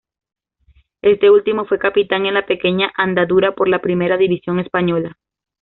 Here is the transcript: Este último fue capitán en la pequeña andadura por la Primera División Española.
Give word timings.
Este 1.03 1.29
último 1.29 1.67
fue 1.67 1.77
capitán 1.77 2.25
en 2.25 2.33
la 2.33 2.47
pequeña 2.47 2.91
andadura 2.95 3.53
por 3.53 3.67
la 3.67 3.83
Primera 3.83 4.17
División 4.17 4.57
Española. 4.57 5.15